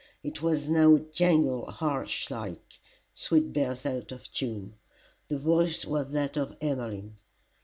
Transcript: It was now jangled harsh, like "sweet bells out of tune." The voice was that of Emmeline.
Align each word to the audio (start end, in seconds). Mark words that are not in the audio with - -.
It 0.23 0.41
was 0.41 0.67
now 0.67 0.97
jangled 1.11 1.69
harsh, 1.75 2.31
like 2.31 2.79
"sweet 3.13 3.53
bells 3.53 3.85
out 3.85 4.11
of 4.11 4.31
tune." 4.31 4.73
The 5.27 5.37
voice 5.37 5.85
was 5.85 6.09
that 6.09 6.37
of 6.37 6.57
Emmeline. 6.59 7.17